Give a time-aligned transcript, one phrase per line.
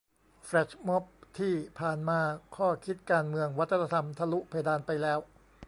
[0.45, 1.03] แฟลชม็อบ
[1.39, 2.19] ที่ผ่านมา
[2.55, 5.19] ข้อคิดการเมืองวัฒนธรรมทะลุเพดานไปแล้ว